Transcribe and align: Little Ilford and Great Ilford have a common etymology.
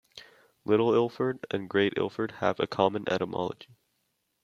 Little 0.65 0.95
Ilford 0.95 1.45
and 1.51 1.69
Great 1.69 1.93
Ilford 1.95 2.31
have 2.39 2.59
a 2.59 2.65
common 2.65 3.07
etymology. 3.07 3.69